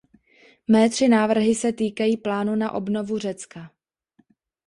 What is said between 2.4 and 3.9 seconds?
na obnovu Řecka.